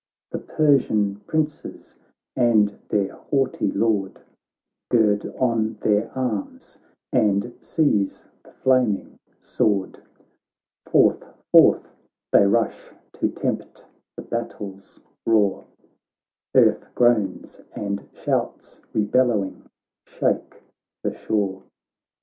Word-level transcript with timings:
The 0.31 0.39
Persian 0.39 1.17
Princes 1.27 1.95
and 2.35 2.69
their 2.89 3.13
haughty 3.15 3.71
Lord 3.71 4.19
Gird 4.89 5.27
on 5.37 5.75
their 5.81 6.09
arms, 6.17 6.79
and 7.13 7.53
seize 7.61 8.25
the 8.43 8.51
flaming 8.51 9.19
sword: 9.41 9.99
Forth, 10.87 11.23
forth 11.51 11.93
they 12.31 12.47
rush 12.47 12.93
to 13.13 13.29
tempt 13.29 13.85
the 14.17 14.23
battle's 14.23 14.99
roar, 15.23 15.65
Earth 16.55 16.87
groans, 16.95 17.61
and 17.73 18.09
shouts 18.11 18.79
rebellowing 18.93 19.67
shake 20.07 20.63
the 21.03 21.13
shore. 21.13 21.61